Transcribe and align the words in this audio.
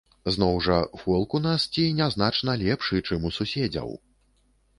Зноў 0.35 0.55
жа, 0.67 0.77
фолк 1.01 1.35
у 1.39 1.41
нас 1.47 1.67
ці 1.73 1.83
не 1.99 2.07
значна 2.15 2.57
лепшы, 2.63 2.95
чым 3.11 3.19
у 3.31 3.35
суседзяў! 3.37 3.87